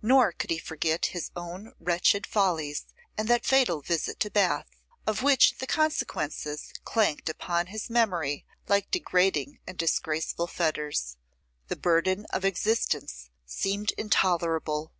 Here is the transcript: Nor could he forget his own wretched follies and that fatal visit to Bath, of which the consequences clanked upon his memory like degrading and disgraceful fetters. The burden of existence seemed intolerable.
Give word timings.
Nor 0.00 0.32
could 0.32 0.48
he 0.48 0.56
forget 0.56 1.04
his 1.12 1.30
own 1.36 1.74
wretched 1.78 2.26
follies 2.26 2.86
and 3.18 3.28
that 3.28 3.44
fatal 3.44 3.82
visit 3.82 4.18
to 4.20 4.30
Bath, 4.30 4.80
of 5.06 5.22
which 5.22 5.58
the 5.58 5.66
consequences 5.66 6.72
clanked 6.86 7.28
upon 7.28 7.66
his 7.66 7.90
memory 7.90 8.46
like 8.66 8.90
degrading 8.90 9.58
and 9.66 9.76
disgraceful 9.76 10.46
fetters. 10.46 11.18
The 11.68 11.76
burden 11.76 12.24
of 12.30 12.46
existence 12.46 13.28
seemed 13.44 13.90
intolerable. 13.98 14.90